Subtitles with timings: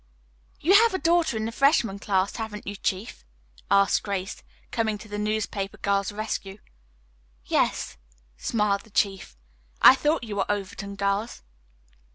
[0.59, 3.23] "You have a daughter in the freshman class, haven't you, Chief!"
[3.69, 6.57] asked Grace, coming to the newspaper girl's rescue.
[7.45, 7.97] "Yes,"
[8.35, 9.37] smiled the chief.
[9.79, 11.43] "I thought you were Overton girls."